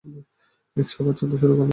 রিকশা 0.77 0.97
আবার 1.01 1.15
চলতে 1.19 1.37
শুরু 1.37 1.53
করল। 1.53 1.69